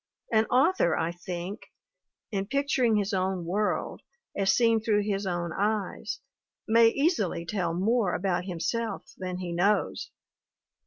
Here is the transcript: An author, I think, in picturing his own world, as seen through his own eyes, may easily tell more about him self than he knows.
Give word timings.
An 0.31 0.45
author, 0.45 0.97
I 0.97 1.11
think, 1.11 1.61
in 2.31 2.47
picturing 2.47 2.95
his 2.95 3.13
own 3.13 3.45
world, 3.45 4.01
as 4.35 4.51
seen 4.51 4.81
through 4.81 5.03
his 5.03 5.27
own 5.27 5.51
eyes, 5.55 6.21
may 6.67 6.87
easily 6.87 7.45
tell 7.45 7.75
more 7.75 8.15
about 8.15 8.45
him 8.45 8.59
self 8.59 9.13
than 9.19 9.37
he 9.37 9.51
knows. 9.53 10.09